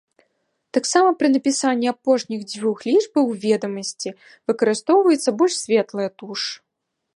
[0.77, 4.15] Таксама пры напісанні апошніх дзвюх лічбаў у ведамасці
[4.51, 6.41] выкарыстоўваецца больш светлая туш.